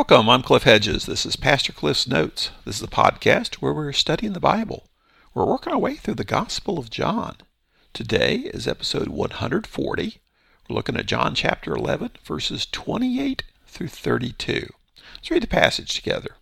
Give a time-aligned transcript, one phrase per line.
[0.00, 1.04] Welcome, I'm Cliff Hedges.
[1.04, 2.52] This is Pastor Cliff's Notes.
[2.64, 4.88] This is a podcast where we're studying the Bible.
[5.34, 7.36] We're working our way through the Gospel of John.
[7.92, 10.20] Today is episode 140.
[10.66, 14.72] We're looking at John chapter 11, verses 28 through 32.
[15.16, 16.34] Let's read the passage together.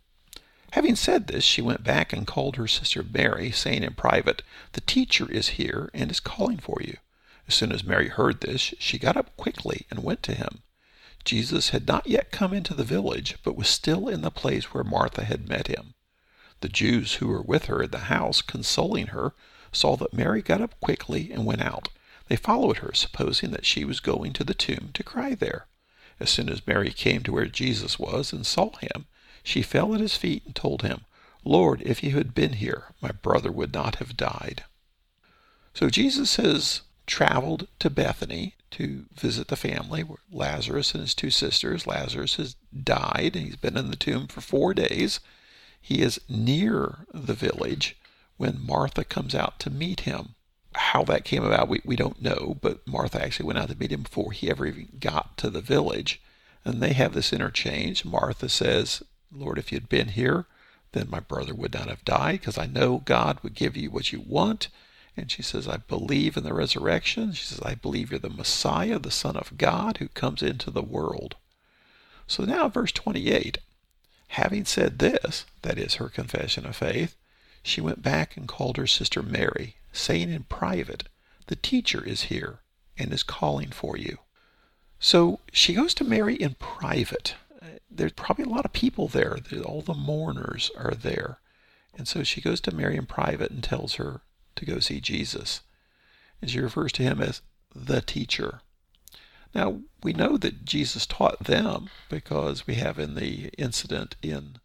[0.70, 4.42] Having said this, she went back and called her sister Mary, saying in private,
[4.74, 6.98] The teacher is here and is calling for you.
[7.48, 10.62] As soon as Mary heard this, she got up quickly and went to him.
[11.28, 14.82] Jesus had not yet come into the village, but was still in the place where
[14.82, 15.92] Martha had met him.
[16.60, 19.34] The Jews who were with her in the house, consoling her,
[19.70, 21.90] saw that Mary got up quickly and went out.
[22.28, 25.66] They followed her, supposing that she was going to the tomb to cry there.
[26.18, 29.04] As soon as Mary came to where Jesus was and saw him,
[29.42, 31.04] she fell at his feet and told him,
[31.44, 34.64] Lord, if you had been here, my brother would not have died.
[35.74, 41.30] So Jesus has traveled to Bethany to visit the family, where Lazarus and his two
[41.30, 41.86] sisters.
[41.86, 45.18] Lazarus has died, he's been in the tomb for four days.
[45.80, 47.96] He is near the village
[48.36, 50.34] when Martha comes out to meet him.
[50.74, 53.90] How that came about, we, we don't know, but Martha actually went out to meet
[53.90, 56.20] him before he ever even got to the village.
[56.64, 58.04] And they have this interchange.
[58.04, 60.44] Martha says, Lord, if you'd been here,
[60.92, 64.12] then my brother would not have died, because I know God would give you what
[64.12, 64.68] you want.
[65.18, 67.32] And she says, I believe in the resurrection.
[67.32, 70.82] She says, I believe you're the Messiah, the Son of God, who comes into the
[70.82, 71.36] world.
[72.26, 73.58] So now, verse 28
[74.28, 77.16] having said this, that is her confession of faith,
[77.62, 81.04] she went back and called her sister Mary, saying in private,
[81.46, 82.60] The teacher is here
[82.96, 84.18] and is calling for you.
[85.00, 87.34] So she goes to Mary in private.
[87.90, 89.38] There's probably a lot of people there.
[89.64, 91.38] All the mourners are there.
[91.96, 94.20] And so she goes to Mary in private and tells her
[94.58, 95.62] to go see Jesus.
[96.40, 97.42] And she refers to him as
[97.74, 98.60] the teacher.
[99.54, 104.58] Now, we know that Jesus taught them because we have in the incident in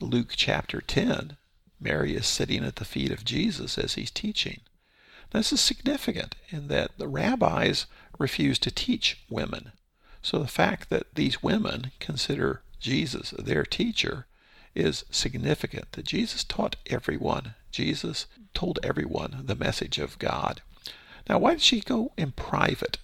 [0.00, 1.36] Luke chapter 10,
[1.80, 4.60] Mary is sitting at the feet of Jesus as he's teaching.
[5.30, 7.86] This is significant in that the rabbis
[8.18, 9.72] refuse to teach women.
[10.22, 14.26] So the fact that these women consider Jesus their teacher
[14.74, 17.54] is significant that Jesus taught everyone.
[17.70, 20.62] Jesus told everyone the message of God.
[21.28, 22.98] Now, why did she go in private?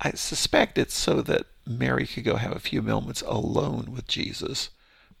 [0.00, 4.70] I suspect it's so that Mary could go have a few moments alone with Jesus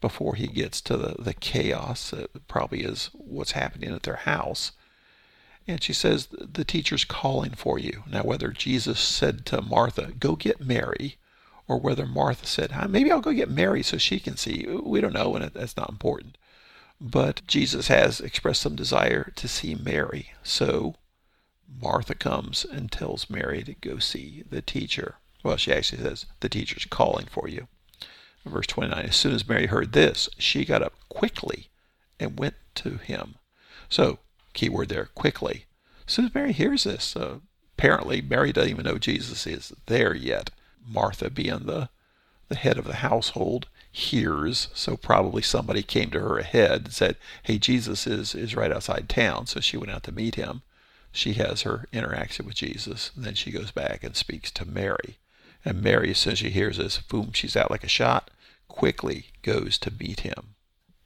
[0.00, 4.72] before he gets to the, the chaos that probably is what's happening at their house.
[5.68, 8.02] And she says, The teacher's calling for you.
[8.10, 11.18] Now, whether Jesus said to Martha, Go get Mary,
[11.72, 15.14] or whether Martha said, Maybe I'll go get Mary so she can see, we don't
[15.14, 16.36] know, and that's not important.
[17.00, 20.32] But Jesus has expressed some desire to see Mary.
[20.42, 20.96] So
[21.80, 25.16] Martha comes and tells Mary to go see the teacher.
[25.42, 27.68] Well, she actually says, The teacher's calling for you.
[28.44, 31.70] Verse 29 As soon as Mary heard this, she got up quickly
[32.20, 33.36] and went to him.
[33.88, 34.18] So,
[34.52, 35.64] key word there, quickly.
[36.06, 37.38] As soon as Mary hears this, uh,
[37.78, 40.50] apparently Mary doesn't even know Jesus is there yet.
[40.86, 41.88] Martha, being the,
[42.48, 44.68] the head of the household, hears.
[44.74, 49.08] So probably somebody came to her ahead and said, Hey, Jesus is, is right outside
[49.08, 49.46] town.
[49.46, 50.62] So she went out to meet him.
[51.12, 53.10] She has her interaction with Jesus.
[53.14, 55.18] And then she goes back and speaks to Mary.
[55.64, 58.30] And Mary, as soon as she hears this, boom, she's out like a shot,
[58.66, 60.54] quickly goes to meet him.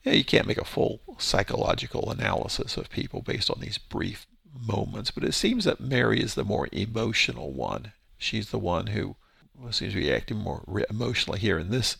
[0.04, 4.26] Yeah, you can't make a full psychological analysis of people based on these brief
[4.58, 7.93] moments, but it seems that Mary is the more emotional one.
[8.16, 9.16] She's the one who
[9.71, 11.97] seems to be acting more emotionally here in this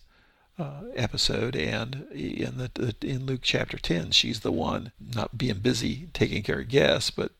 [0.59, 6.09] uh, episode, and in the in Luke chapter ten, she's the one not being busy
[6.13, 7.33] taking care of guests, but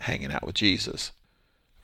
[0.00, 1.12] hanging out with Jesus.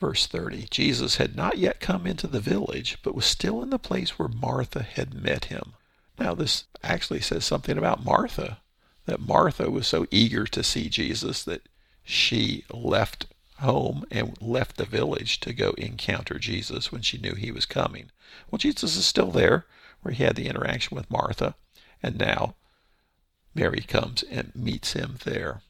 [0.00, 3.78] Verse 30 Jesus had not yet come into the village, but was still in the
[3.78, 5.74] place where Martha had met him.
[6.18, 8.58] Now, this actually says something about Martha,
[9.06, 11.68] that Martha was so eager to see Jesus that
[12.04, 13.26] she left
[13.62, 18.10] home and left the village to go encounter Jesus when she knew he was coming.
[18.50, 19.66] Well, Jesus is still there
[20.02, 21.54] where he had the interaction with Martha,
[22.02, 22.54] and now
[23.54, 25.62] Mary comes and meets him there.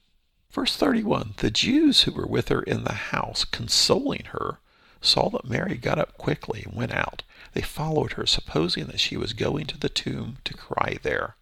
[0.51, 4.59] Verse 31 The Jews who were with her in the house, consoling her,
[5.01, 7.23] saw that Mary got up quickly and went out.
[7.53, 11.35] They followed her, supposing that she was going to the tomb to cry there.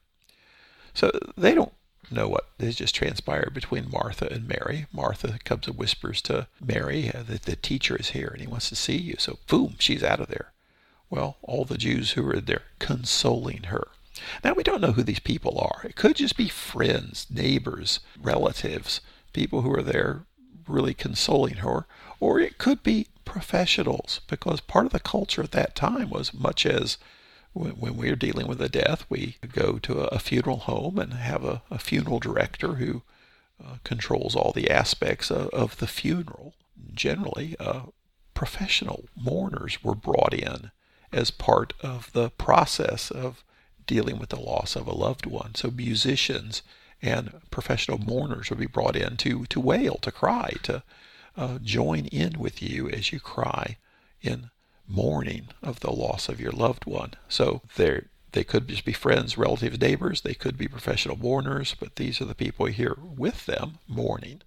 [0.93, 1.73] So they don't
[2.11, 4.87] know what has just transpired between Martha and Mary.
[4.91, 8.69] Martha comes and whispers to Mary uh, that the teacher is here and he wants
[8.69, 9.15] to see you.
[9.19, 10.51] So, boom, she's out of there.
[11.09, 13.87] Well, all the Jews who are there consoling her.
[14.43, 15.85] Now, we don't know who these people are.
[15.85, 19.01] It could just be friends, neighbors, relatives,
[19.33, 20.25] people who are there
[20.67, 21.85] really consoling her,
[22.19, 26.65] or it could be professionals, because part of the culture at that time was much
[26.65, 26.97] as
[27.53, 31.61] when, we're dealing with a death, we go to a funeral home and have a,
[31.69, 33.01] a funeral director who
[33.63, 36.53] uh, controls all the aspects of, of the funeral.
[36.93, 37.81] Generally, uh,
[38.33, 40.71] professional mourners were brought in
[41.11, 43.43] as part of the process of
[43.85, 45.53] dealing with the loss of a loved one.
[45.55, 46.61] So musicians
[47.01, 50.83] and professional mourners would be brought in to, to wail, to cry, to
[51.35, 53.77] uh, join in with you as you cry
[54.21, 54.49] in
[54.91, 57.13] mourning of the loss of your loved one.
[57.29, 58.01] So they
[58.33, 60.21] they could just be friends, relatives, neighbors.
[60.21, 64.41] They could be professional mourners, but these are the people here with them mourning.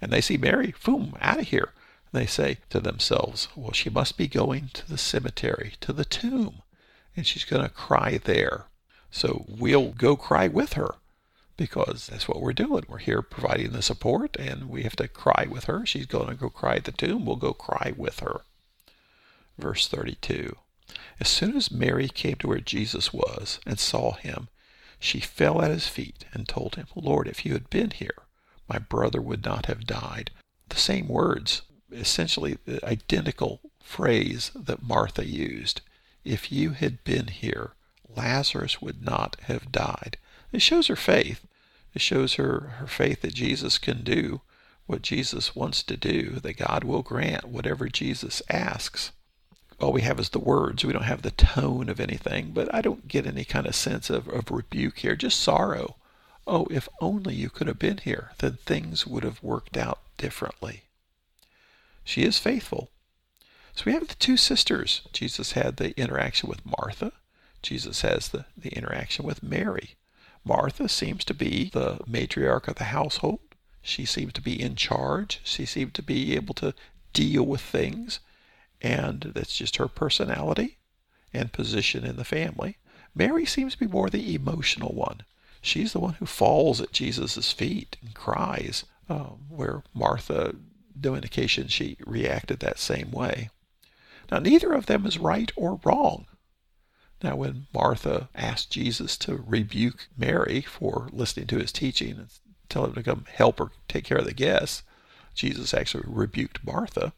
[0.00, 1.72] And they see Mary, boom, out of here.
[2.12, 6.04] And they say to themselves, well, she must be going to the cemetery, to the
[6.04, 6.62] tomb,
[7.16, 8.66] and she's going to cry there.
[9.12, 10.96] So we'll go cry with her
[11.56, 12.84] because that's what we're doing.
[12.88, 15.86] We're here providing the support, and we have to cry with her.
[15.86, 17.24] She's going to go cry at the tomb.
[17.24, 18.42] We'll go cry with her
[19.58, 20.56] verse 32.
[21.20, 24.48] As soon as Mary came to where Jesus was and saw him,
[24.98, 28.22] she fell at his feet and told him, Lord, if you had been here,
[28.68, 30.30] my brother would not have died.
[30.68, 31.62] The same words,
[31.92, 35.80] essentially the identical phrase that Martha used.
[36.24, 37.72] If you had been here,
[38.08, 40.16] Lazarus would not have died.
[40.52, 41.46] It shows her faith.
[41.94, 44.42] It shows her her faith that Jesus can do
[44.86, 49.12] what Jesus wants to do, that God will grant whatever Jesus asks
[49.80, 50.84] all we have is the words.
[50.84, 54.10] We don't have the tone of anything, but I don't get any kind of sense
[54.10, 55.96] of, of rebuke here, just sorrow.
[56.46, 60.82] Oh, if only you could have been here, then things would have worked out differently.
[62.04, 62.90] She is faithful.
[63.74, 65.02] So we have the two sisters.
[65.12, 67.12] Jesus had the interaction with Martha.
[67.62, 69.96] Jesus has the, the interaction with Mary.
[70.44, 73.40] Martha seems to be the matriarch of the household.
[73.82, 75.40] She seems to be in charge.
[75.44, 76.74] She seems to be able to
[77.12, 78.20] deal with things
[78.82, 80.78] and that's just her personality
[81.32, 82.78] and position in the family.
[83.14, 85.22] Mary seems to be more the emotional one.
[85.62, 90.54] She's the one who falls at Jesus' feet and cries, um, where Martha,
[91.02, 93.50] no indication she reacted that same way.
[94.30, 96.26] Now, neither of them is right or wrong.
[97.22, 102.28] Now, when Martha asked Jesus to rebuke Mary for listening to his teaching and
[102.68, 104.82] tell him to come help her take care of the guests,
[105.34, 107.12] Jesus actually rebuked Martha.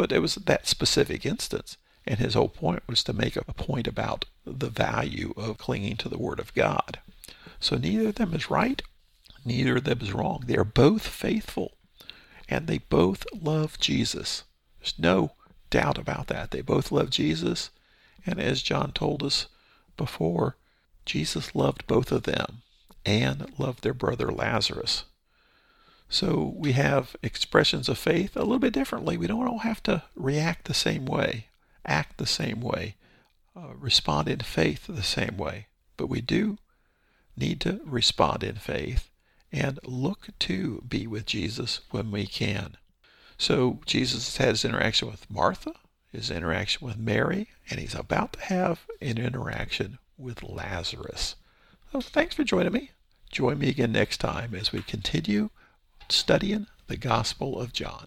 [0.00, 1.76] But it was that specific instance.
[2.06, 6.08] And his whole point was to make a point about the value of clinging to
[6.08, 7.00] the Word of God.
[7.60, 8.80] So neither of them is right,
[9.44, 10.44] neither of them is wrong.
[10.46, 11.76] They are both faithful,
[12.48, 14.44] and they both love Jesus.
[14.78, 15.32] There's no
[15.68, 16.50] doubt about that.
[16.50, 17.68] They both love Jesus,
[18.24, 19.48] and as John told us
[19.98, 20.56] before,
[21.04, 22.62] Jesus loved both of them
[23.04, 25.04] and loved their brother Lazarus.
[26.12, 29.16] So we have expressions of faith a little bit differently.
[29.16, 31.46] We don't all have to react the same way,
[31.86, 32.96] act the same way,
[33.56, 35.68] uh, respond in faith the same way.
[35.96, 36.58] But we do
[37.36, 39.08] need to respond in faith
[39.52, 42.76] and look to be with Jesus when we can.
[43.38, 45.74] So Jesus had his interaction with Martha,
[46.10, 51.36] his interaction with Mary, and he's about to have an interaction with Lazarus.
[51.92, 52.90] So thanks for joining me.
[53.30, 55.50] Join me again next time as we continue
[56.12, 58.06] studying the Gospel of John.